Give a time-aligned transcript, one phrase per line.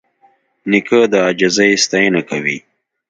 [0.69, 2.57] نیکه د عاجزۍ ستاینه کوي.